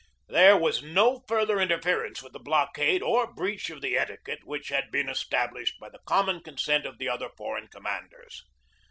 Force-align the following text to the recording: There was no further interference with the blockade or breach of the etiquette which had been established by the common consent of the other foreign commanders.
There 0.29 0.57
was 0.57 0.81
no 0.81 1.21
further 1.27 1.61
interference 1.61 2.23
with 2.23 2.33
the 2.33 2.39
blockade 2.39 3.03
or 3.03 3.31
breach 3.31 3.69
of 3.69 3.81
the 3.81 3.95
etiquette 3.95 4.43
which 4.45 4.69
had 4.69 4.89
been 4.89 5.07
established 5.07 5.79
by 5.79 5.89
the 5.89 5.99
common 6.07 6.41
consent 6.41 6.87
of 6.87 6.97
the 6.97 7.07
other 7.07 7.29
foreign 7.37 7.67
commanders. 7.67 8.43